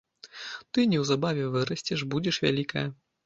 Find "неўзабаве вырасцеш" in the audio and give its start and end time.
0.93-1.99